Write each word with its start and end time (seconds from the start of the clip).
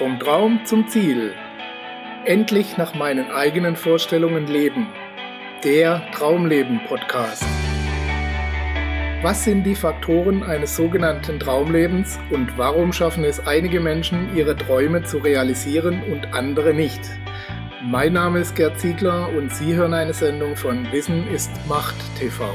Vom 0.00 0.18
Traum 0.18 0.64
zum 0.64 0.88
Ziel. 0.88 1.34
Endlich 2.24 2.78
nach 2.78 2.94
meinen 2.94 3.30
eigenen 3.30 3.76
Vorstellungen 3.76 4.46
leben. 4.46 4.86
Der 5.62 6.00
Traumleben 6.12 6.80
Podcast. 6.88 7.44
Was 9.20 9.44
sind 9.44 9.64
die 9.64 9.74
Faktoren 9.74 10.42
eines 10.42 10.74
sogenannten 10.74 11.38
Traumlebens 11.38 12.18
und 12.30 12.56
warum 12.56 12.94
schaffen 12.94 13.24
es 13.24 13.46
einige 13.46 13.78
Menschen, 13.78 14.34
ihre 14.34 14.56
Träume 14.56 15.02
zu 15.02 15.18
realisieren 15.18 16.02
und 16.10 16.32
andere 16.32 16.72
nicht? 16.72 17.02
Mein 17.84 18.14
Name 18.14 18.38
ist 18.38 18.56
Gerd 18.56 18.80
Ziegler 18.80 19.28
und 19.28 19.52
Sie 19.52 19.74
hören 19.74 19.92
eine 19.92 20.14
Sendung 20.14 20.56
von 20.56 20.90
Wissen 20.92 21.28
ist 21.28 21.50
Macht 21.68 21.96
TV. 22.18 22.54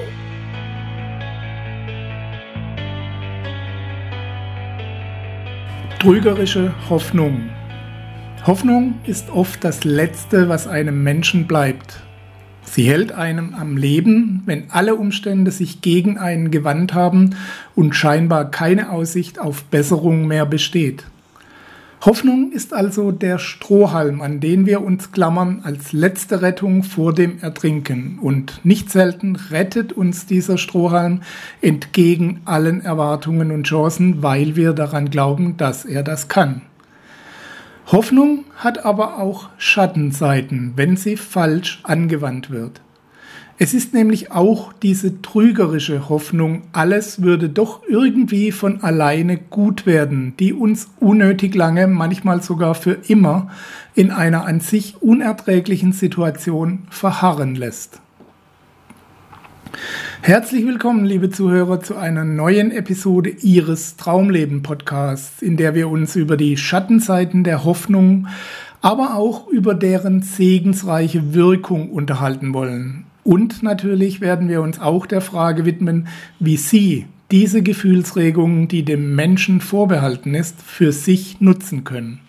Trügerische 6.05 6.71
Hoffnung. 6.87 7.49
Hoffnung 8.45 8.93
ist 9.07 9.31
oft 9.31 9.63
das 9.63 9.83
Letzte, 9.85 10.49
was 10.49 10.67
einem 10.67 11.01
Menschen 11.01 11.47
bleibt. 11.47 11.99
Sie 12.61 12.83
hält 12.83 13.11
einem 13.11 13.55
am 13.55 13.75
Leben, 13.75 14.43
wenn 14.45 14.69
alle 14.69 14.93
Umstände 14.93 15.49
sich 15.49 15.81
gegen 15.81 16.19
einen 16.19 16.51
gewandt 16.51 16.93
haben 16.93 17.31
und 17.73 17.95
scheinbar 17.95 18.51
keine 18.51 18.91
Aussicht 18.91 19.39
auf 19.39 19.63
Besserung 19.63 20.27
mehr 20.27 20.45
besteht. 20.45 21.05
Hoffnung 22.05 22.51
ist 22.51 22.71
also 22.71 23.11
der 23.11 23.39
Strohhalm, 23.39 24.21
an 24.21 24.39
den 24.39 24.67
wir 24.67 24.81
uns 24.81 25.11
klammern 25.11 25.61
als 25.63 25.91
letzte 25.91 26.43
Rettung 26.43 26.83
vor 26.83 27.13
dem 27.15 27.39
Ertrinken. 27.39 28.19
Und 28.21 28.63
nicht 28.63 28.91
selten 28.91 29.35
rettet 29.35 29.91
uns 29.91 30.27
dieser 30.27 30.59
Strohhalm 30.59 31.21
entgegen 31.63 32.41
allen 32.45 32.81
Erwartungen 32.81 33.49
und 33.49 33.63
Chancen, 33.63 34.21
weil 34.21 34.55
wir 34.55 34.73
daran 34.73 35.09
glauben, 35.09 35.57
dass 35.57 35.83
er 35.83 36.03
das 36.03 36.27
kann. 36.27 36.61
Hoffnung 37.87 38.45
hat 38.55 38.85
aber 38.85 39.17
auch 39.17 39.49
Schattenseiten, 39.57 40.73
wenn 40.75 40.97
sie 40.97 41.17
falsch 41.17 41.79
angewandt 41.81 42.51
wird. 42.51 42.81
Es 43.57 43.73
ist 43.73 43.93
nämlich 43.93 44.33
auch 44.33 44.73
diese 44.73 45.21
trügerische 45.21 46.09
Hoffnung, 46.09 46.63
alles 46.73 47.21
würde 47.21 47.47
doch 47.47 47.83
irgendwie 47.87 48.51
von 48.51 48.83
alleine 48.83 49.37
gut 49.37 49.85
werden, 49.85 50.33
die 50.41 50.51
uns 50.51 50.89
unnötig 50.99 51.55
lange, 51.55 51.87
manchmal 51.87 52.43
sogar 52.43 52.75
für 52.75 52.97
immer, 53.07 53.49
in 53.93 54.11
einer 54.11 54.45
an 54.45 54.59
sich 54.59 55.01
unerträglichen 55.01 55.93
Situation 55.93 56.79
verharren 56.89 57.55
lässt. 57.55 58.01
Herzlich 60.21 60.65
willkommen, 60.65 61.05
liebe 61.05 61.29
Zuhörer, 61.29 61.79
zu 61.79 61.95
einer 61.95 62.25
neuen 62.25 62.71
Episode 62.71 63.29
Ihres 63.29 63.95
Traumleben 63.95 64.63
Podcasts, 64.63 65.41
in 65.41 65.55
der 65.55 65.75
wir 65.75 65.87
uns 65.87 66.17
über 66.17 66.35
die 66.35 66.57
Schattenseiten 66.57 67.45
der 67.45 67.63
Hoffnung, 67.63 68.27
aber 68.81 69.15
auch 69.15 69.47
über 69.47 69.75
deren 69.75 70.23
segensreiche 70.23 71.33
Wirkung 71.33 71.89
unterhalten 71.89 72.53
wollen. 72.53 73.05
Und 73.25 73.63
natürlich 73.63 74.21
werden 74.21 74.49
wir 74.49 74.61
uns 74.61 74.79
auch 74.79 75.07
der 75.07 75.19
Frage 75.19 75.65
widmen, 75.65 76.07
wie 76.39 76.57
Sie 76.57 77.07
diese 77.31 77.63
Gefühlsregungen, 77.63 78.67
die 78.67 78.85
dem 78.85 79.15
Menschen 79.15 79.61
vorbehalten 79.61 80.35
ist, 80.35 80.61
für 80.61 80.91
sich 80.91 81.41
nutzen 81.41 81.83
können. 81.83 82.19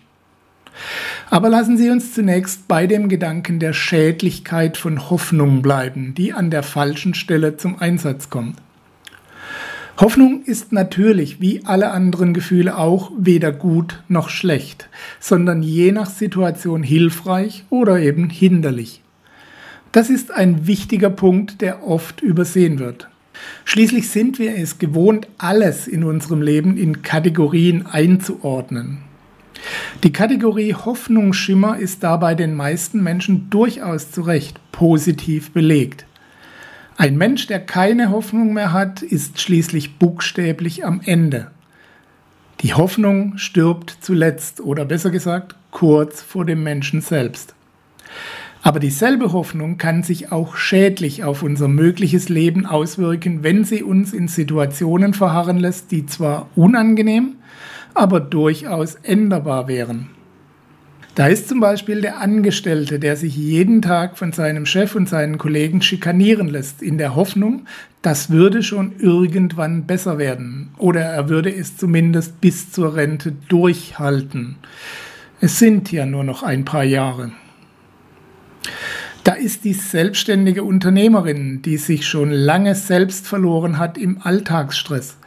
Aber 1.29 1.49
lassen 1.49 1.77
Sie 1.77 1.91
uns 1.91 2.15
zunächst 2.15 2.67
bei 2.67 2.87
dem 2.87 3.09
Gedanken 3.09 3.59
der 3.59 3.73
Schädlichkeit 3.73 4.75
von 4.75 5.11
Hoffnung 5.11 5.61
bleiben, 5.61 6.15
die 6.15 6.33
an 6.33 6.49
der 6.49 6.63
falschen 6.63 7.13
Stelle 7.13 7.57
zum 7.57 7.77
Einsatz 7.77 8.31
kommt. 8.31 8.57
Hoffnung 9.99 10.41
ist 10.45 10.71
natürlich, 10.71 11.39
wie 11.41 11.63
alle 11.63 11.91
anderen 11.91 12.33
Gefühle 12.33 12.75
auch, 12.75 13.11
weder 13.15 13.51
gut 13.51 14.01
noch 14.07 14.29
schlecht, 14.29 14.89
sondern 15.19 15.61
je 15.61 15.91
nach 15.91 16.09
Situation 16.09 16.81
hilfreich 16.81 17.65
oder 17.69 17.99
eben 17.99 18.31
hinderlich. 18.31 19.03
Das 19.97 20.11
ist 20.11 20.29
ein 20.29 20.67
wichtiger 20.67 21.09
Punkt, 21.09 21.59
der 21.59 21.87
oft 21.87 22.21
übersehen 22.21 22.77
wird. 22.77 23.09
Schließlich 23.65 24.11
sind 24.11 24.37
wir 24.37 24.55
es 24.55 24.77
gewohnt, 24.77 25.27
alles 25.39 25.87
in 25.87 26.03
unserem 26.03 26.43
Leben 26.43 26.77
in 26.77 27.01
Kategorien 27.01 27.87
einzuordnen. 27.87 28.99
Die 30.03 30.13
Kategorie 30.13 30.75
Hoffnungsschimmer 30.75 31.79
ist 31.79 32.03
dabei 32.03 32.35
den 32.35 32.53
meisten 32.53 33.01
Menschen 33.01 33.49
durchaus 33.49 34.11
zu 34.11 34.21
Recht 34.21 34.59
positiv 34.71 35.49
belegt. 35.49 36.05
Ein 36.97 37.17
Mensch, 37.17 37.47
der 37.47 37.59
keine 37.59 38.11
Hoffnung 38.11 38.53
mehr 38.53 38.73
hat, 38.73 39.01
ist 39.01 39.41
schließlich 39.41 39.97
buchstäblich 39.97 40.85
am 40.85 41.01
Ende. 41.03 41.49
Die 42.61 42.75
Hoffnung 42.75 43.39
stirbt 43.39 43.97
zuletzt 44.01 44.61
oder 44.61 44.85
besser 44.85 45.09
gesagt 45.09 45.55
kurz 45.71 46.21
vor 46.21 46.45
dem 46.45 46.61
Menschen 46.61 47.01
selbst. 47.01 47.55
Aber 48.67 48.81
dieselbe 48.81 49.31
Hoffnung 49.31 49.77
kann 49.77 50.03
sich 50.03 50.33
auch 50.33 50.57
schädlich 50.57 51.23
auf 51.23 51.41
unser 51.41 51.69
mögliches 51.69 52.27
Leben 52.27 52.65
auswirken, 52.65 53.41
wenn 53.41 53.63
sie 53.63 53.81
uns 53.81 54.11
in 54.11 54.27
Situationen 54.27 55.13
verharren 55.13 55.55
lässt, 55.57 55.89
die 55.91 56.05
zwar 56.05 56.49
unangenehm, 56.53 57.35
aber 57.93 58.19
durchaus 58.19 58.95
änderbar 58.95 59.69
wären. 59.69 60.09
Da 61.15 61.27
ist 61.27 61.47
zum 61.47 61.61
Beispiel 61.61 62.01
der 62.01 62.19
Angestellte, 62.19 62.99
der 62.99 63.15
sich 63.15 63.37
jeden 63.37 63.81
Tag 63.81 64.17
von 64.17 64.33
seinem 64.33 64.65
Chef 64.65 64.95
und 64.95 65.07
seinen 65.07 65.37
Kollegen 65.37 65.81
schikanieren 65.81 66.49
lässt, 66.49 66.81
in 66.81 66.97
der 66.97 67.15
Hoffnung, 67.15 67.67
das 68.01 68.31
würde 68.31 68.63
schon 68.63 68.95
irgendwann 68.99 69.85
besser 69.85 70.17
werden 70.17 70.71
oder 70.77 71.03
er 71.03 71.29
würde 71.29 71.55
es 71.55 71.77
zumindest 71.77 72.41
bis 72.41 72.69
zur 72.69 72.97
Rente 72.97 73.31
durchhalten. 73.47 74.57
Es 75.39 75.57
sind 75.57 75.89
ja 75.93 76.05
nur 76.05 76.25
noch 76.25 76.43
ein 76.43 76.65
paar 76.65 76.83
Jahre. 76.83 77.31
Da 79.27 79.33
ist 79.33 79.65
die 79.65 79.73
selbstständige 79.73 80.63
Unternehmerin, 80.63 81.61
die 81.61 81.75
sich 81.75 82.07
schon 82.07 82.31
lange 82.31 82.75
selbst 82.75 83.27
verloren 83.27 83.77
hat 83.77 83.97
im 83.97 84.21
Alltagsstress. 84.21 85.17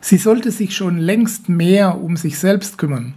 Sie 0.00 0.16
sollte 0.16 0.52
sich 0.52 0.76
schon 0.76 0.96
längst 0.96 1.48
mehr 1.48 2.00
um 2.00 2.16
sich 2.16 2.38
selbst 2.38 2.78
kümmern. 2.78 3.14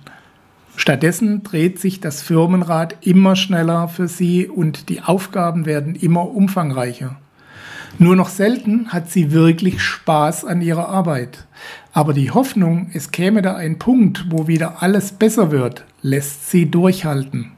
Stattdessen 0.75 1.44
dreht 1.44 1.80
sich 1.80 2.00
das 2.00 2.24
Firmenrad 2.24 3.06
immer 3.06 3.35
schneller 3.35 3.88
für 3.88 4.08
sie 4.08 4.47
und 4.47 4.90
die 4.90 5.03
Aufgaben 5.03 5.68
werden 5.68 5.94
immer 5.94 6.28
umfangreicher. 6.31 7.18
Nur 8.00 8.16
noch 8.16 8.30
selten 8.30 8.88
hat 8.91 9.12
sie 9.12 9.31
wirklich 9.31 9.80
Spaß 9.80 10.44
an 10.44 10.59
ihrer 10.59 10.90
Arbeit. 10.90 11.46
Aber 11.94 12.14
die 12.14 12.31
Hoffnung, 12.31 12.90
es 12.96 13.12
käme 13.12 13.44
da 13.44 13.58
ein 13.58 13.78
Punkt, 13.78 14.25
wo 14.31 14.47
wieder 14.47 14.81
alles 14.81 15.12
besser 15.12 15.52
wird, 15.52 15.85
lässt 16.02 16.50
sie 16.50 16.72
durchhalten. 16.72 17.54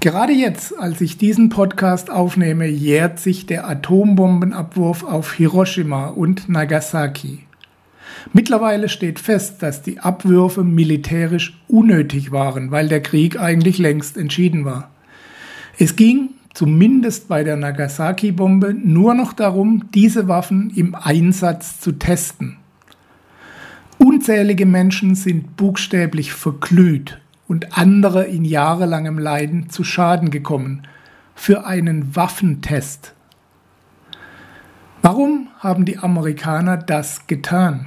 Gerade 0.00 0.32
jetzt, 0.32 0.78
als 0.78 1.00
ich 1.00 1.18
diesen 1.18 1.48
Podcast 1.48 2.08
aufnehme, 2.08 2.66
jährt 2.66 3.18
sich 3.18 3.46
der 3.46 3.68
Atombombenabwurf 3.68 5.02
auf 5.02 5.32
Hiroshima 5.32 6.06
und 6.06 6.48
Nagasaki. 6.48 7.40
Mittlerweile 8.32 8.88
steht 8.88 9.18
fest, 9.18 9.60
dass 9.60 9.82
die 9.82 9.98
Abwürfe 9.98 10.62
militärisch 10.62 11.60
unnötig 11.66 12.30
waren, 12.30 12.70
weil 12.70 12.88
der 12.88 13.02
Krieg 13.02 13.40
eigentlich 13.40 13.78
längst 13.78 14.16
entschieden 14.16 14.64
war. 14.64 14.90
Es 15.80 15.96
ging, 15.96 16.30
zumindest 16.54 17.26
bei 17.26 17.42
der 17.42 17.56
Nagasaki-Bombe, 17.56 18.74
nur 18.74 19.14
noch 19.14 19.32
darum, 19.32 19.90
diese 19.94 20.28
Waffen 20.28 20.70
im 20.76 20.94
Einsatz 20.94 21.80
zu 21.80 21.90
testen. 21.90 22.56
Unzählige 23.98 24.64
Menschen 24.64 25.16
sind 25.16 25.56
buchstäblich 25.56 26.32
verglüht 26.32 27.18
und 27.48 27.76
andere 27.76 28.24
in 28.24 28.44
jahrelangem 28.44 29.18
Leiden 29.18 29.70
zu 29.70 29.82
Schaden 29.82 30.30
gekommen 30.30 30.82
für 31.34 31.66
einen 31.66 32.14
Waffentest. 32.14 33.14
Warum 35.02 35.48
haben 35.58 35.84
die 35.84 35.98
Amerikaner 35.98 36.76
das 36.76 37.26
getan? 37.26 37.86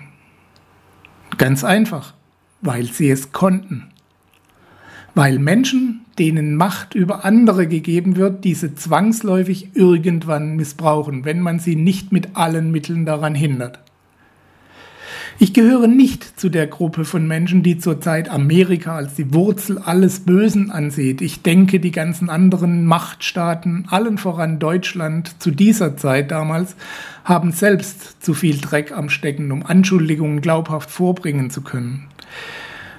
Ganz 1.37 1.63
einfach, 1.63 2.13
weil 2.61 2.85
sie 2.85 3.09
es 3.09 3.31
konnten. 3.31 3.87
Weil 5.13 5.39
Menschen, 5.39 6.05
denen 6.17 6.55
Macht 6.55 6.95
über 6.95 7.25
andere 7.25 7.67
gegeben 7.67 8.15
wird, 8.15 8.43
diese 8.43 8.75
zwangsläufig 8.75 9.75
irgendwann 9.75 10.55
missbrauchen, 10.55 11.25
wenn 11.25 11.41
man 11.41 11.59
sie 11.59 11.75
nicht 11.75 12.11
mit 12.11 12.35
allen 12.35 12.71
Mitteln 12.71 13.05
daran 13.05 13.35
hindert. 13.35 13.79
Ich 15.43 15.55
gehöre 15.55 15.87
nicht 15.87 16.39
zu 16.39 16.49
der 16.49 16.67
Gruppe 16.67 17.03
von 17.03 17.27
Menschen, 17.27 17.63
die 17.63 17.79
zurzeit 17.79 18.29
Amerika 18.29 18.95
als 18.95 19.15
die 19.15 19.33
Wurzel 19.33 19.79
alles 19.79 20.19
Bösen 20.19 20.69
ansieht. 20.69 21.19
Ich 21.19 21.41
denke, 21.41 21.79
die 21.79 21.89
ganzen 21.89 22.29
anderen 22.29 22.85
Machtstaaten, 22.85 23.85
allen 23.89 24.19
voran 24.19 24.59
Deutschland 24.59 25.41
zu 25.41 25.49
dieser 25.49 25.97
Zeit 25.97 26.29
damals, 26.29 26.75
haben 27.23 27.51
selbst 27.53 28.23
zu 28.23 28.35
viel 28.35 28.59
Dreck 28.59 28.91
am 28.91 29.09
Stecken, 29.09 29.51
um 29.51 29.65
Anschuldigungen 29.65 30.41
glaubhaft 30.41 30.91
vorbringen 30.91 31.49
zu 31.49 31.61
können. 31.61 32.05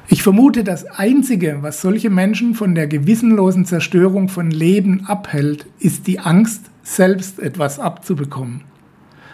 Ich 0.09 0.25
vermute, 0.25 0.65
das 0.65 0.85
Einzige, 0.85 1.59
was 1.61 1.81
solche 1.81 2.11
Menschen 2.11 2.57
von 2.57 2.75
der 2.75 2.89
gewissenlosen 2.89 3.67
Zerstörung 3.67 4.29
von 4.29 4.51
Leben 4.51 5.07
abhält, 5.07 5.67
ist 5.79 6.09
die 6.09 6.19
Angst, 6.19 6.65
selbst 6.83 7.39
etwas 7.39 7.79
abzubekommen. 7.79 8.63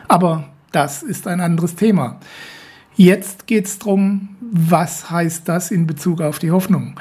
Aber 0.09 0.51
das 0.73 1.03
ist 1.03 1.27
ein 1.27 1.41
anderes 1.41 1.75
Thema. 1.75 2.21
Jetzt 2.99 3.47
geht 3.47 3.67
es 3.67 3.79
darum, 3.79 4.31
was 4.41 5.09
heißt 5.09 5.49
das 5.49 5.71
in 5.71 5.87
Bezug 5.87 6.21
auf 6.21 6.41
die 6.41 6.51
Hoffnung? 6.51 6.99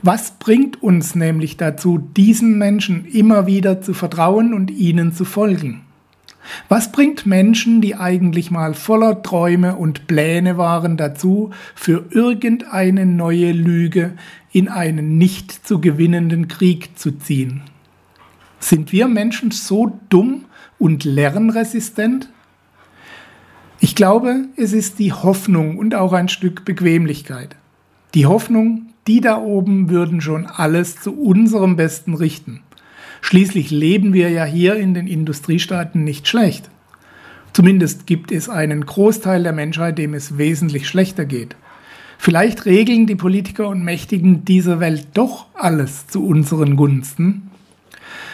Was 0.00 0.30
bringt 0.38 0.82
uns 0.82 1.14
nämlich 1.14 1.58
dazu, 1.58 1.98
diesen 1.98 2.56
Menschen 2.56 3.04
immer 3.04 3.46
wieder 3.46 3.82
zu 3.82 3.92
vertrauen 3.92 4.54
und 4.54 4.70
ihnen 4.70 5.12
zu 5.12 5.26
folgen? 5.26 5.82
Was 6.70 6.92
bringt 6.92 7.26
Menschen, 7.26 7.82
die 7.82 7.94
eigentlich 7.94 8.50
mal 8.50 8.72
voller 8.72 9.22
Träume 9.22 9.76
und 9.76 10.06
Pläne 10.06 10.56
waren, 10.56 10.96
dazu, 10.96 11.50
für 11.74 12.06
irgendeine 12.08 13.04
neue 13.04 13.52
Lüge 13.52 14.14
in 14.50 14.68
einen 14.68 15.18
nicht 15.18 15.66
zu 15.66 15.78
gewinnenden 15.78 16.48
Krieg 16.48 16.98
zu 16.98 17.18
ziehen? 17.18 17.60
Sind 18.60 18.92
wir 18.92 19.08
Menschen 19.08 19.50
so 19.50 20.00
dumm 20.08 20.46
und 20.78 21.04
lernresistent? 21.04 22.30
Ich 23.84 23.94
glaube, 23.94 24.46
es 24.56 24.72
ist 24.72 24.98
die 24.98 25.12
Hoffnung 25.12 25.76
und 25.76 25.94
auch 25.94 26.14
ein 26.14 26.30
Stück 26.30 26.64
Bequemlichkeit. 26.64 27.54
Die 28.14 28.24
Hoffnung, 28.24 28.86
die 29.06 29.20
da 29.20 29.36
oben 29.36 29.90
würden 29.90 30.22
schon 30.22 30.46
alles 30.46 30.96
zu 30.96 31.12
unserem 31.12 31.76
Besten 31.76 32.14
richten. 32.14 32.62
Schließlich 33.20 33.70
leben 33.70 34.14
wir 34.14 34.30
ja 34.30 34.46
hier 34.46 34.76
in 34.76 34.94
den 34.94 35.06
Industriestaaten 35.06 36.02
nicht 36.02 36.26
schlecht. 36.26 36.70
Zumindest 37.52 38.06
gibt 38.06 38.32
es 38.32 38.48
einen 38.48 38.86
Großteil 38.86 39.42
der 39.42 39.52
Menschheit, 39.52 39.98
dem 39.98 40.14
es 40.14 40.38
wesentlich 40.38 40.88
schlechter 40.88 41.26
geht. 41.26 41.54
Vielleicht 42.16 42.64
regeln 42.64 43.06
die 43.06 43.16
Politiker 43.16 43.68
und 43.68 43.84
Mächtigen 43.84 44.46
dieser 44.46 44.80
Welt 44.80 45.08
doch 45.12 45.44
alles 45.52 46.06
zu 46.06 46.24
unseren 46.24 46.76
Gunsten. 46.76 47.50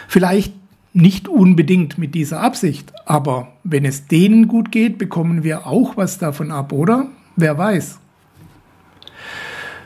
Vielleicht 0.06 0.52
nicht 0.92 1.28
unbedingt 1.28 1.98
mit 1.98 2.14
dieser 2.14 2.40
Absicht, 2.40 2.92
aber 3.06 3.52
wenn 3.62 3.84
es 3.84 4.06
denen 4.06 4.48
gut 4.48 4.72
geht, 4.72 4.98
bekommen 4.98 5.44
wir 5.44 5.66
auch 5.66 5.96
was 5.96 6.18
davon 6.18 6.50
ab, 6.50 6.72
oder? 6.72 7.08
Wer 7.36 7.56
weiß. 7.56 7.98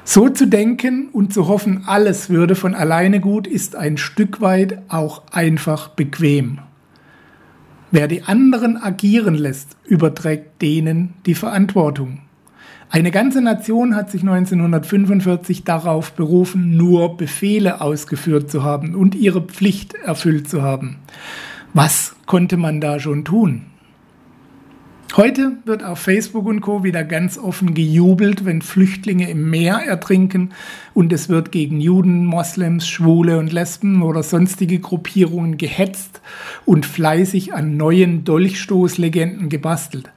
So 0.06 0.28
zu 0.28 0.46
denken 0.46 1.08
und 1.12 1.32
zu 1.32 1.48
hoffen, 1.48 1.84
alles 1.86 2.28
würde 2.28 2.54
von 2.54 2.74
alleine 2.74 3.20
gut, 3.20 3.46
ist 3.46 3.74
ein 3.74 3.96
Stück 3.96 4.40
weit 4.40 4.82
auch 4.88 5.22
einfach 5.30 5.88
bequem. 5.88 6.58
Wer 7.90 8.08
die 8.08 8.22
anderen 8.22 8.76
agieren 8.76 9.34
lässt, 9.34 9.76
überträgt 9.84 10.60
denen 10.60 11.14
die 11.26 11.34
Verantwortung. 11.34 12.23
Eine 12.94 13.10
ganze 13.10 13.42
Nation 13.42 13.96
hat 13.96 14.12
sich 14.12 14.20
1945 14.20 15.64
darauf 15.64 16.12
berufen, 16.12 16.76
nur 16.76 17.16
Befehle 17.16 17.80
ausgeführt 17.80 18.52
zu 18.52 18.62
haben 18.62 18.94
und 18.94 19.16
ihre 19.16 19.42
Pflicht 19.42 19.94
erfüllt 19.94 20.48
zu 20.48 20.62
haben. 20.62 20.98
Was 21.72 22.14
konnte 22.26 22.56
man 22.56 22.80
da 22.80 23.00
schon 23.00 23.24
tun? 23.24 23.62
Heute 25.16 25.54
wird 25.64 25.82
auf 25.82 25.98
Facebook 25.98 26.46
und 26.46 26.60
Co. 26.60 26.84
wieder 26.84 27.02
ganz 27.02 27.36
offen 27.36 27.74
gejubelt, 27.74 28.44
wenn 28.44 28.62
Flüchtlinge 28.62 29.28
im 29.28 29.50
Meer 29.50 29.80
ertrinken 29.84 30.50
und 30.94 31.12
es 31.12 31.28
wird 31.28 31.50
gegen 31.50 31.80
Juden, 31.80 32.24
Moslems, 32.24 32.86
Schwule 32.86 33.40
und 33.40 33.52
Lesben 33.52 34.02
oder 34.02 34.22
sonstige 34.22 34.78
Gruppierungen 34.78 35.56
gehetzt 35.56 36.20
und 36.64 36.86
fleißig 36.86 37.54
an 37.54 37.76
neuen 37.76 38.22
Dolchstoßlegenden 38.22 39.48
gebastelt. 39.48 40.12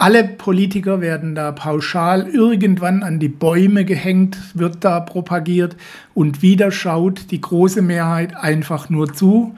Alle 0.00 0.22
Politiker 0.22 1.00
werden 1.00 1.34
da 1.34 1.50
pauschal 1.50 2.28
irgendwann 2.28 3.02
an 3.02 3.18
die 3.18 3.28
Bäume 3.28 3.84
gehängt, 3.84 4.38
wird 4.54 4.84
da 4.84 5.00
propagiert 5.00 5.76
und 6.14 6.40
wieder 6.40 6.70
schaut 6.70 7.32
die 7.32 7.40
große 7.40 7.82
Mehrheit 7.82 8.36
einfach 8.36 8.90
nur 8.90 9.12
zu 9.12 9.56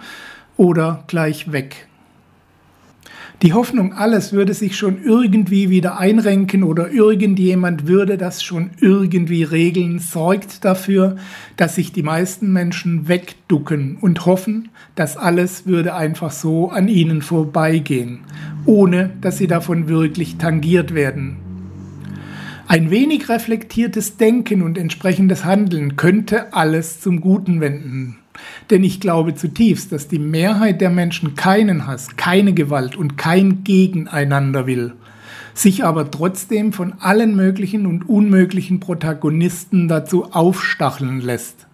oder 0.57 1.05
gleich 1.09 1.53
weg. 1.53 1.90
Die 3.43 3.55
Hoffnung, 3.55 3.95
alles 3.95 4.35
würde 4.35 4.53
sich 4.53 4.77
schon 4.77 5.03
irgendwie 5.03 5.71
wieder 5.71 5.99
einrenken 5.99 6.63
oder 6.63 6.91
irgendjemand 6.91 7.87
würde 7.87 8.19
das 8.19 8.43
schon 8.43 8.69
irgendwie 8.81 9.45
regeln, 9.45 9.99
sorgt 9.99 10.63
dafür, 10.67 11.17
dass 11.57 11.77
sich 11.77 11.91
die 11.91 12.03
meisten 12.03 12.53
Menschen 12.53 13.09
wegducken 13.09 13.97
und 13.99 14.27
hoffen, 14.27 14.69
dass 14.95 15.17
alles 15.17 15.65
würde 15.65 15.95
einfach 15.95 16.33
so 16.33 16.69
an 16.69 16.87
ihnen 16.87 17.23
vorbeigehen, 17.23 18.19
ohne 18.67 19.09
dass 19.23 19.39
sie 19.39 19.47
davon 19.47 19.89
wirklich 19.89 20.37
tangiert 20.37 20.93
werden. 20.93 21.39
Ein 22.69 22.91
wenig 22.91 23.31
reflektiertes 23.31 24.19
Denken 24.19 24.61
und 24.61 24.77
entsprechendes 24.77 25.47
Handeln 25.47 25.97
könnte 25.97 26.53
alles 26.53 27.01
zum 27.01 27.23
Guten 27.23 27.63
wenden. 27.63 28.19
Denn 28.71 28.85
ich 28.85 29.01
glaube 29.01 29.35
zutiefst, 29.35 29.93
dass 29.93 30.09
die 30.09 30.19
Mehrheit 30.19 30.81
der 30.81 30.91
Menschen 30.91 31.35
keinen 31.35 31.87
Hass, 31.87 32.17
keine 32.17 32.53
Gewalt 32.53 32.97
und 32.97 33.17
kein 33.17 33.65
Gegeneinander 33.65 34.67
will, 34.67 34.93
sich 35.55 35.85
aber 35.85 36.11
trotzdem 36.11 36.73
von 36.73 36.95
allen 37.01 37.35
möglichen 37.35 37.87
und 37.87 38.09
unmöglichen 38.09 38.81
Protagonisten 38.81 39.89
dazu 39.89 40.33
aufstacheln 40.33 41.21
lässt. 41.21 41.67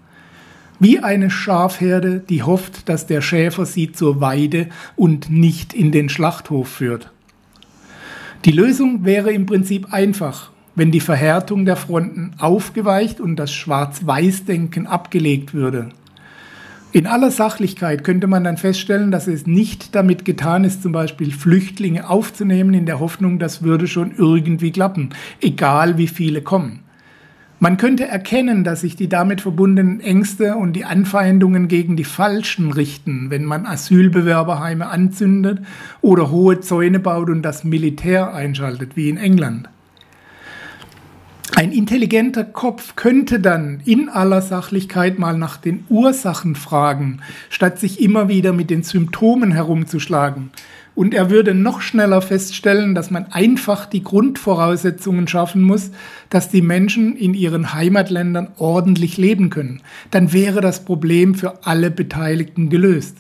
Wie 0.78 0.98
eine 0.98 1.30
Schafherde, 1.30 2.20
die 2.20 2.42
hofft, 2.42 2.88
dass 2.88 3.06
der 3.06 3.22
Schäfer 3.22 3.64
sie 3.64 3.92
zur 3.92 4.20
Weide 4.20 4.68
und 4.94 5.30
nicht 5.30 5.72
in 5.72 5.90
den 5.90 6.08
Schlachthof 6.08 6.68
führt. 6.68 7.10
Die 8.44 8.52
Lösung 8.52 9.04
wäre 9.04 9.32
im 9.32 9.46
Prinzip 9.46 9.92
einfach, 9.92 10.50
wenn 10.74 10.90
die 10.90 11.00
Verhärtung 11.00 11.64
der 11.64 11.76
Fronten 11.76 12.32
aufgeweicht 12.38 13.20
und 13.20 13.36
das 13.36 13.52
Schwarz-Weiß-Denken 13.52 14.86
abgelegt 14.86 15.54
würde. 15.54 15.88
In 16.96 17.06
aller 17.06 17.30
Sachlichkeit 17.30 18.04
könnte 18.04 18.26
man 18.26 18.42
dann 18.42 18.56
feststellen, 18.56 19.10
dass 19.10 19.26
es 19.26 19.46
nicht 19.46 19.94
damit 19.94 20.24
getan 20.24 20.64
ist, 20.64 20.82
zum 20.82 20.92
Beispiel 20.92 21.30
Flüchtlinge 21.30 22.08
aufzunehmen, 22.08 22.72
in 22.72 22.86
der 22.86 23.00
Hoffnung, 23.00 23.38
das 23.38 23.62
würde 23.62 23.86
schon 23.86 24.12
irgendwie 24.16 24.72
klappen, 24.72 25.10
egal 25.42 25.98
wie 25.98 26.06
viele 26.06 26.40
kommen. 26.40 26.84
Man 27.60 27.76
könnte 27.76 28.08
erkennen, 28.08 28.64
dass 28.64 28.80
sich 28.80 28.96
die 28.96 29.10
damit 29.10 29.42
verbundenen 29.42 30.00
Ängste 30.00 30.56
und 30.56 30.72
die 30.72 30.86
Anfeindungen 30.86 31.68
gegen 31.68 31.96
die 31.96 32.04
Falschen 32.04 32.72
richten, 32.72 33.28
wenn 33.28 33.44
man 33.44 33.66
Asylbewerberheime 33.66 34.86
anzündet 34.86 35.60
oder 36.00 36.30
hohe 36.30 36.60
Zäune 36.60 36.98
baut 36.98 37.28
und 37.28 37.42
das 37.42 37.62
Militär 37.62 38.32
einschaltet, 38.32 38.96
wie 38.96 39.10
in 39.10 39.18
England. 39.18 39.68
Ein 41.58 41.72
intelligenter 41.72 42.44
Kopf 42.44 42.96
könnte 42.96 43.40
dann 43.40 43.80
in 43.86 44.10
aller 44.10 44.42
Sachlichkeit 44.42 45.18
mal 45.18 45.38
nach 45.38 45.56
den 45.56 45.86
Ursachen 45.88 46.54
fragen, 46.54 47.22
statt 47.48 47.78
sich 47.78 48.02
immer 48.02 48.28
wieder 48.28 48.52
mit 48.52 48.68
den 48.68 48.82
Symptomen 48.82 49.52
herumzuschlagen. 49.52 50.50
Und 50.94 51.14
er 51.14 51.30
würde 51.30 51.54
noch 51.54 51.80
schneller 51.80 52.20
feststellen, 52.20 52.94
dass 52.94 53.10
man 53.10 53.32
einfach 53.32 53.86
die 53.86 54.02
Grundvoraussetzungen 54.02 55.28
schaffen 55.28 55.62
muss, 55.62 55.92
dass 56.28 56.50
die 56.50 56.60
Menschen 56.60 57.16
in 57.16 57.32
ihren 57.32 57.72
Heimatländern 57.72 58.48
ordentlich 58.58 59.16
leben 59.16 59.48
können. 59.48 59.80
Dann 60.10 60.34
wäre 60.34 60.60
das 60.60 60.84
Problem 60.84 61.34
für 61.34 61.64
alle 61.64 61.90
Beteiligten 61.90 62.68
gelöst. 62.68 63.16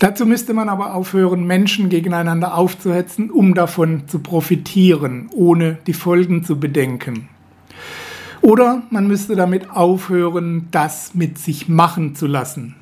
Dazu 0.00 0.24
müsste 0.24 0.54
man 0.54 0.70
aber 0.70 0.94
aufhören, 0.94 1.46
Menschen 1.46 1.90
gegeneinander 1.90 2.56
aufzuhetzen, 2.56 3.30
um 3.30 3.54
davon 3.54 4.08
zu 4.08 4.20
profitieren, 4.20 5.28
ohne 5.30 5.76
die 5.86 5.92
Folgen 5.92 6.42
zu 6.42 6.58
bedenken. 6.58 7.28
Oder 8.40 8.82
man 8.88 9.06
müsste 9.06 9.36
damit 9.36 9.70
aufhören, 9.70 10.68
das 10.70 11.14
mit 11.14 11.36
sich 11.36 11.68
machen 11.68 12.14
zu 12.14 12.26
lassen. 12.26 12.76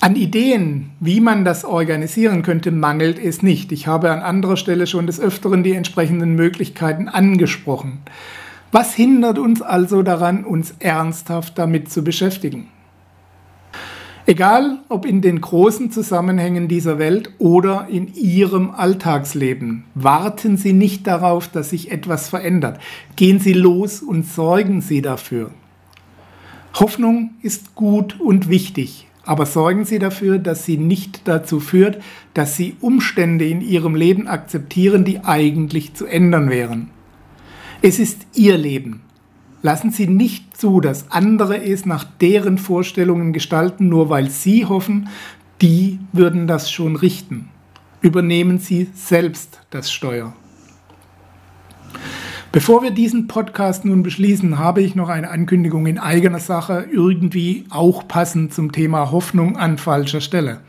An 0.00 0.14
Ideen, 0.14 0.90
wie 1.00 1.20
man 1.20 1.44
das 1.44 1.64
organisieren 1.64 2.42
könnte, 2.42 2.70
mangelt 2.70 3.18
es 3.18 3.42
nicht. 3.42 3.72
Ich 3.72 3.88
habe 3.88 4.12
an 4.12 4.20
anderer 4.20 4.56
Stelle 4.56 4.86
schon 4.86 5.08
des 5.08 5.18
Öfteren 5.18 5.64
die 5.64 5.72
entsprechenden 5.72 6.36
Möglichkeiten 6.36 7.08
angesprochen. 7.08 7.98
Was 8.70 8.94
hindert 8.94 9.40
uns 9.40 9.60
also 9.60 10.04
daran, 10.04 10.44
uns 10.44 10.72
ernsthaft 10.78 11.58
damit 11.58 11.90
zu 11.90 12.04
beschäftigen? 12.04 12.68
Egal 14.28 14.80
ob 14.88 15.06
in 15.06 15.20
den 15.20 15.40
großen 15.40 15.92
Zusammenhängen 15.92 16.66
dieser 16.66 16.98
Welt 16.98 17.30
oder 17.38 17.86
in 17.88 18.12
Ihrem 18.12 18.72
Alltagsleben, 18.72 19.84
warten 19.94 20.56
Sie 20.56 20.72
nicht 20.72 21.06
darauf, 21.06 21.46
dass 21.46 21.70
sich 21.70 21.92
etwas 21.92 22.28
verändert. 22.28 22.80
Gehen 23.14 23.38
Sie 23.38 23.52
los 23.52 24.02
und 24.02 24.26
sorgen 24.26 24.80
Sie 24.80 25.00
dafür. 25.00 25.52
Hoffnung 26.74 27.34
ist 27.40 27.76
gut 27.76 28.18
und 28.20 28.48
wichtig, 28.48 29.06
aber 29.24 29.46
sorgen 29.46 29.84
Sie 29.84 30.00
dafür, 30.00 30.38
dass 30.38 30.64
sie 30.64 30.76
nicht 30.76 31.28
dazu 31.28 31.60
führt, 31.60 32.02
dass 32.34 32.56
Sie 32.56 32.74
Umstände 32.80 33.46
in 33.46 33.60
Ihrem 33.60 33.94
Leben 33.94 34.26
akzeptieren, 34.26 35.04
die 35.04 35.20
eigentlich 35.20 35.94
zu 35.94 36.04
ändern 36.04 36.50
wären. 36.50 36.90
Es 37.80 38.00
ist 38.00 38.26
Ihr 38.34 38.58
Leben. 38.58 39.05
Lassen 39.66 39.90
Sie 39.90 40.06
nicht 40.06 40.56
zu, 40.56 40.80
dass 40.80 41.10
andere 41.10 41.60
es 41.60 41.86
nach 41.86 42.04
deren 42.04 42.56
Vorstellungen 42.56 43.32
gestalten, 43.32 43.88
nur 43.88 44.08
weil 44.08 44.30
Sie 44.30 44.64
hoffen, 44.64 45.08
die 45.60 45.98
würden 46.12 46.46
das 46.46 46.70
schon 46.70 46.94
richten. 46.94 47.48
Übernehmen 48.00 48.60
Sie 48.60 48.88
selbst 48.94 49.58
das 49.70 49.90
Steuer. 49.90 50.34
Bevor 52.52 52.84
wir 52.84 52.92
diesen 52.92 53.26
Podcast 53.26 53.84
nun 53.84 54.04
beschließen, 54.04 54.56
habe 54.56 54.82
ich 54.82 54.94
noch 54.94 55.08
eine 55.08 55.30
Ankündigung 55.30 55.86
in 55.86 55.98
eigener 55.98 56.38
Sache, 56.38 56.86
irgendwie 56.92 57.64
auch 57.68 58.06
passend 58.06 58.54
zum 58.54 58.70
Thema 58.70 59.10
Hoffnung 59.10 59.56
an 59.56 59.78
falscher 59.78 60.20
Stelle. 60.20 60.60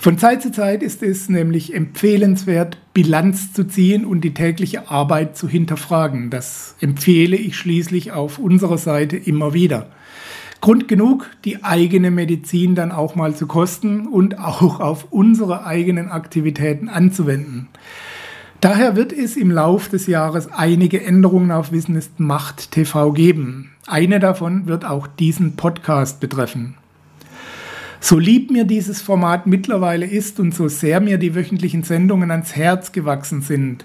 Von 0.00 0.16
Zeit 0.16 0.42
zu 0.42 0.52
Zeit 0.52 0.84
ist 0.84 1.02
es 1.02 1.28
nämlich 1.28 1.74
empfehlenswert, 1.74 2.78
Bilanz 2.94 3.52
zu 3.52 3.66
ziehen 3.66 4.04
und 4.04 4.20
die 4.20 4.32
tägliche 4.32 4.88
Arbeit 4.92 5.36
zu 5.36 5.48
hinterfragen. 5.48 6.30
Das 6.30 6.76
empfehle 6.80 7.36
ich 7.36 7.56
schließlich 7.56 8.12
auf 8.12 8.38
unserer 8.38 8.78
Seite 8.78 9.16
immer 9.16 9.54
wieder. 9.54 9.88
Grund 10.60 10.86
genug, 10.86 11.28
die 11.44 11.64
eigene 11.64 12.12
Medizin 12.12 12.76
dann 12.76 12.92
auch 12.92 13.16
mal 13.16 13.34
zu 13.34 13.48
kosten 13.48 14.06
und 14.06 14.38
auch 14.38 14.78
auf 14.78 15.08
unsere 15.10 15.66
eigenen 15.66 16.10
Aktivitäten 16.10 16.88
anzuwenden. 16.88 17.66
Daher 18.60 18.94
wird 18.94 19.12
es 19.12 19.36
im 19.36 19.50
Lauf 19.50 19.88
des 19.88 20.06
Jahres 20.06 20.48
einige 20.52 21.02
Änderungen 21.02 21.50
auf 21.50 21.72
Wissen 21.72 21.96
ist 21.96 22.20
Macht 22.20 22.70
TV 22.70 23.10
geben. 23.12 23.72
Eine 23.88 24.20
davon 24.20 24.66
wird 24.66 24.84
auch 24.84 25.08
diesen 25.08 25.56
Podcast 25.56 26.20
betreffen. 26.20 26.77
So 28.00 28.18
lieb 28.18 28.50
mir 28.50 28.64
dieses 28.64 29.02
Format 29.02 29.46
mittlerweile 29.46 30.06
ist 30.06 30.38
und 30.38 30.54
so 30.54 30.68
sehr 30.68 31.00
mir 31.00 31.18
die 31.18 31.34
wöchentlichen 31.34 31.82
Sendungen 31.82 32.30
ans 32.30 32.54
Herz 32.54 32.92
gewachsen 32.92 33.42
sind, 33.42 33.84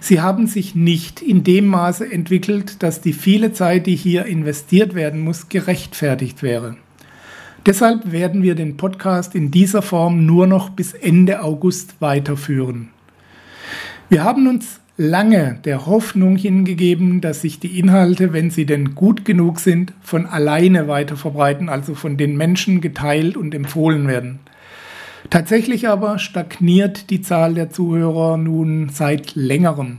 sie 0.00 0.20
haben 0.20 0.46
sich 0.46 0.74
nicht 0.74 1.22
in 1.22 1.42
dem 1.42 1.66
Maße 1.66 2.10
entwickelt, 2.10 2.82
dass 2.82 3.00
die 3.00 3.14
viele 3.14 3.52
Zeit, 3.52 3.86
die 3.86 3.96
hier 3.96 4.26
investiert 4.26 4.94
werden 4.94 5.20
muss, 5.20 5.48
gerechtfertigt 5.48 6.42
wäre. 6.42 6.76
Deshalb 7.64 8.12
werden 8.12 8.42
wir 8.42 8.54
den 8.54 8.76
Podcast 8.76 9.34
in 9.34 9.50
dieser 9.50 9.82
Form 9.82 10.26
nur 10.26 10.46
noch 10.46 10.70
bis 10.70 10.92
Ende 10.92 11.42
August 11.42 12.00
weiterführen. 12.00 12.90
Wir 14.08 14.22
haben 14.22 14.46
uns 14.46 14.80
lange 14.96 15.58
der 15.64 15.86
Hoffnung 15.86 16.36
hingegeben, 16.36 17.20
dass 17.20 17.42
sich 17.42 17.60
die 17.60 17.78
Inhalte, 17.78 18.32
wenn 18.32 18.50
sie 18.50 18.66
denn 18.66 18.94
gut 18.94 19.24
genug 19.24 19.60
sind, 19.60 19.92
von 20.02 20.26
alleine 20.26 20.88
weiter 20.88 21.16
verbreiten, 21.16 21.68
also 21.68 21.94
von 21.94 22.16
den 22.16 22.36
Menschen 22.36 22.80
geteilt 22.80 23.36
und 23.36 23.54
empfohlen 23.54 24.08
werden. 24.08 24.38
Tatsächlich 25.28 25.88
aber 25.88 26.18
stagniert 26.18 27.10
die 27.10 27.20
Zahl 27.20 27.54
der 27.54 27.70
Zuhörer 27.70 28.36
nun 28.36 28.88
seit 28.90 29.34
längerem. 29.34 29.98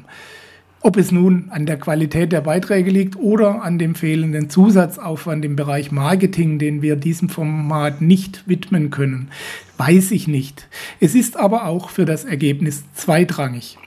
Ob 0.80 0.96
es 0.96 1.12
nun 1.12 1.48
an 1.50 1.66
der 1.66 1.77
Qualität 1.77 2.32
der 2.32 2.42
Beiträge 2.42 2.92
liegt 2.92 3.18
oder 3.18 3.63
an 3.63 3.77
dem 3.77 3.94
fehlenden 3.94 4.50
Zusatzaufwand 4.50 5.44
im 5.44 5.56
Bereich 5.56 5.92
Marketing, 5.92 6.60
den 6.60 6.82
wir 6.82 6.96
diesem 6.96 7.30
Format 7.30 8.00
nicht 8.00 8.48
widmen 8.48 8.89
können, 8.89 9.30
weiß 9.77 10.12
ich 10.12 10.27
nicht. 10.27 10.68
Es 11.00 11.13
ist 11.13 11.36
aber 11.36 11.66
auch 11.66 11.89
für 11.89 12.06
das 12.06 12.24
Ergebnis 12.24 12.84
zweitrangig. 12.94 13.77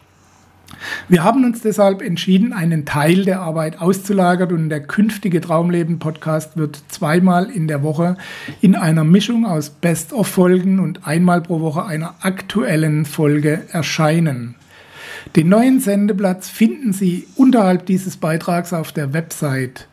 Wir 1.08 1.24
haben 1.24 1.44
uns 1.44 1.60
deshalb 1.60 2.02
entschieden, 2.02 2.52
einen 2.52 2.84
Teil 2.84 3.24
der 3.24 3.40
Arbeit 3.40 3.80
auszulagern 3.80 4.52
und 4.52 4.68
der 4.70 4.80
künftige 4.80 5.40
Traumleben-Podcast 5.40 6.56
wird 6.56 6.82
zweimal 6.88 7.50
in 7.50 7.68
der 7.68 7.82
Woche 7.82 8.16
in 8.60 8.74
einer 8.74 9.04
Mischung 9.04 9.44
aus 9.44 9.70
Best-of-Folgen 9.70 10.78
und 10.78 11.06
einmal 11.06 11.42
pro 11.42 11.60
Woche 11.60 11.84
einer 11.84 12.14
aktuellen 12.20 13.04
Folge 13.04 13.62
erscheinen. 13.70 14.54
Den 15.36 15.48
neuen 15.48 15.80
Sendeplatz 15.80 16.48
finden 16.48 16.92
Sie 16.92 17.26
unterhalb 17.36 17.86
dieses 17.86 18.16
Beitrags 18.16 18.72
auf 18.72 18.92
der 18.92 19.12
Website. 19.12 19.86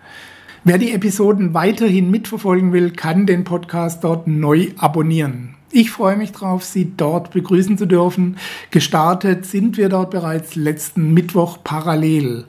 Wer 0.63 0.77
die 0.77 0.93
Episoden 0.93 1.53
weiterhin 1.53 2.09
mitverfolgen 2.09 2.73
will, 2.73 2.91
kann 2.91 3.25
den 3.25 3.43
Podcast 3.43 4.03
dort 4.03 4.27
neu 4.27 4.69
abonnieren. 4.77 5.56
Ich 5.69 5.91
freue 5.91 6.15
mich 6.15 6.31
darauf, 6.31 6.63
Sie 6.63 6.93
dort 6.95 7.31
begrüßen 7.31 7.77
zu 7.77 7.85
dürfen. 7.85 8.37
Gestartet 8.71 9.45
sind 9.45 9.75
wir 9.75 9.89
dort 9.89 10.11
bereits 10.11 10.55
letzten 10.55 11.13
Mittwoch 11.13 11.59
parallel. 11.63 12.45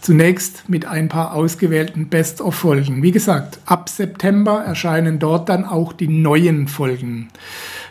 Zunächst 0.00 0.68
mit 0.68 0.86
ein 0.86 1.08
paar 1.08 1.34
ausgewählten 1.34 2.08
Best-of-Folgen. 2.08 3.02
Wie 3.02 3.10
gesagt, 3.10 3.58
ab 3.66 3.88
September 3.88 4.62
erscheinen 4.64 5.18
dort 5.18 5.48
dann 5.48 5.64
auch 5.64 5.92
die 5.92 6.08
neuen 6.08 6.68
Folgen. 6.68 7.28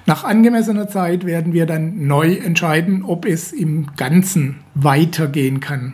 Nach 0.06 0.24
angemessener 0.24 0.88
Zeit 0.88 1.26
werden 1.26 1.54
wir 1.54 1.66
dann 1.66 2.08
neu 2.08 2.34
entscheiden, 2.34 3.04
ob 3.04 3.26
es 3.26 3.52
im 3.52 3.88
Ganzen 3.96 4.60
weitergehen 4.76 5.60
kann. 5.60 5.94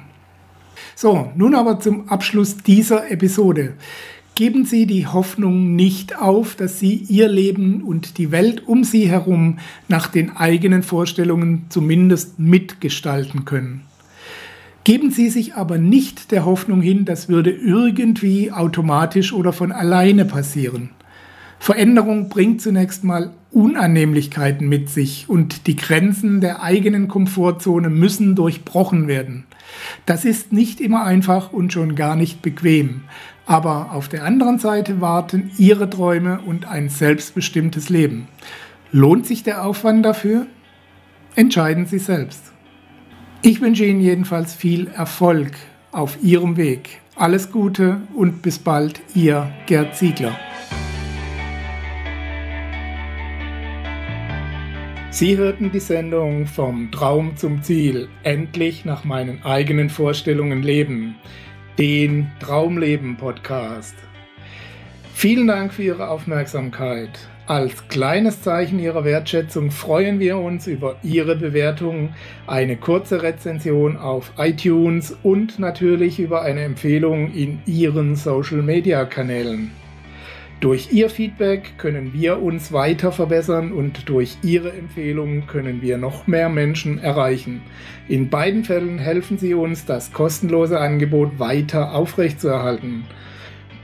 So, 0.96 1.32
nun 1.36 1.54
aber 1.56 1.80
zum 1.80 2.10
Abschluss 2.10 2.58
dieser 2.58 3.12
Episode. 3.12 3.74
Geben 4.40 4.64
Sie 4.64 4.86
die 4.86 5.06
Hoffnung 5.06 5.76
nicht 5.76 6.18
auf, 6.18 6.56
dass 6.56 6.80
Sie 6.80 6.94
Ihr 7.10 7.28
Leben 7.28 7.84
und 7.84 8.18
die 8.18 8.32
Welt 8.32 8.66
um 8.70 8.86
Sie 8.86 9.10
herum 9.10 9.58
nach 9.90 10.08
den 10.08 10.38
eigenen 10.38 10.82
Vorstellungen 10.82 11.66
zumindest 11.68 12.40
mitgestalten 12.40 13.44
können. 13.44 13.82
Geben 14.86 15.12
Sie 15.12 15.28
sich 15.28 15.56
aber 15.56 15.78
nicht 15.78 16.32
der 16.32 16.46
Hoffnung 16.46 16.82
hin, 16.82 17.04
das 17.04 17.28
würde 17.28 17.52
irgendwie 17.52 18.54
automatisch 18.54 19.34
oder 19.34 19.52
von 19.52 19.74
alleine 19.74 20.24
passieren. 20.24 20.92
Veränderung 21.60 22.30
bringt 22.30 22.62
zunächst 22.62 23.04
mal 23.04 23.32
Unannehmlichkeiten 23.52 24.70
mit 24.70 24.90
sich 24.90 25.28
und 25.28 25.68
die 25.68 25.76
Grenzen 25.76 26.40
der 26.40 26.64
eigenen 26.64 27.10
Komfortzone 27.10 27.90
müssen 27.90 28.36
durchbrochen 28.36 29.10
werden. 29.10 29.44
Das 30.06 30.24
ist 30.24 30.54
nicht 30.54 30.80
immer 30.80 31.04
einfach 31.04 31.52
und 31.52 31.74
schon 31.74 31.96
gar 31.96 32.16
nicht 32.16 32.42
bequem, 32.42 33.02
aber 33.50 33.94
auf 33.94 34.08
der 34.08 34.26
anderen 34.26 34.60
Seite 34.60 35.02
warten 35.02 35.50
ihre 35.58 35.90
Träume 35.90 36.40
und 36.46 36.68
ein 36.68 36.88
selbstbestimmtes 36.88 37.90
Leben. 37.90 38.28
Lohnt 38.92 39.26
sich 39.26 39.42
der 39.42 39.66
Aufwand 39.66 40.06
dafür? 40.06 40.46
Entscheiden 41.34 41.88
Sie 41.88 41.98
selbst. 41.98 42.54
Ich 43.42 43.60
wünsche 43.60 43.86
Ihnen 43.86 44.02
jedenfalls 44.02 44.54
viel 44.54 44.88
Erfolg 44.90 45.54
auf 45.92 46.22
Ihrem 46.22 46.58
Weg. 46.58 47.02
Alles 47.16 47.52
Gute 47.52 48.02
und 48.14 48.44
bis 48.44 48.60
bald, 48.60 49.02
Ihr 49.16 49.52
Gerd 49.66 49.96
Ziegler. 49.96 50.38
Sie 55.10 55.38
hörten 55.38 55.72
die 55.72 55.80
Sendung 55.80 56.46
Vom 56.46 56.92
Traum 56.92 57.36
zum 57.36 57.64
Ziel, 57.64 58.10
endlich 58.22 58.86
nach 58.86 59.06
meinen 59.06 59.44
eigenen 59.44 59.90
Vorstellungen 59.90 60.62
leben 60.62 61.16
den 61.80 62.30
Traumleben 62.42 63.16
Podcast. 63.16 63.96
Vielen 65.14 65.48
Dank 65.48 65.74
für 65.74 65.84
Ihre 65.84 66.10
Aufmerksamkeit. 66.10 67.10
Als 67.48 67.88
kleines 67.88 68.42
Zeichen 68.42 68.80
Ihrer 68.80 69.06
Wertschätzung 69.06 69.72
freuen 69.72 70.20
wir 70.20 70.38
uns 70.40 70.68
über 70.68 70.98
Ihre 71.04 71.38
Bewertung, 71.38 72.14
eine 72.48 72.76
kurze 72.76 73.24
Rezension 73.24 73.96
auf 73.96 74.34
iTunes 74.38 75.16
und 75.24 75.58
natürlich 75.58 76.20
über 76.20 76.42
eine 76.42 76.64
Empfehlung 76.64 77.32
in 77.34 77.62
Ihren 77.66 78.18
Social-Media-Kanälen. 78.18 79.72
Durch 80.60 80.92
Ihr 80.92 81.10
Feedback 81.10 81.78
können 81.78 82.12
wir 82.12 82.42
uns 82.42 82.74
weiter 82.74 83.14
verbessern 83.14 83.72
und 83.72 84.10
durch 84.10 84.38
Ihre 84.44 84.74
Empfehlungen 84.74 85.48
können 85.48 85.82
wir 85.82 85.98
noch 85.98 86.28
mehr 86.28 86.50
Menschen 86.50 87.00
erreichen. 87.00 87.62
In 88.10 88.30
beiden 88.30 88.66
Fällen 88.66 88.98
helfen 88.98 89.38
Sie 89.38 89.54
uns, 89.54 89.86
das 89.86 90.12
kostenlose 90.12 90.78
Angebot 90.78 91.40
weiter 91.40 91.96
aufrechtzuerhalten. 91.96 93.06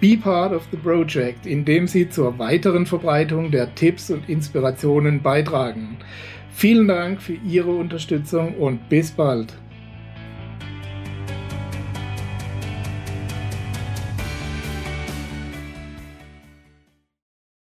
Be 0.01 0.17
part 0.17 0.51
of 0.51 0.67
the 0.72 0.77
project, 0.77 1.46
indem 1.46 1.88
Sie 1.88 2.10
zur 2.10 2.38
weiteren 2.39 2.86
Verbreitung 2.86 3.51
der 3.51 3.74
Tipps 3.75 4.12
und 4.12 4.27
Inspirationen 4.27 5.22
beitragen. 5.22 5.96
Vielen 6.51 6.89
Dank 6.89 7.22
für 7.22 7.38
Ihre 7.48 7.72
Unterstützung 7.72 8.53
und 8.55 8.89
bis 8.89 9.12
bald. 9.12 9.53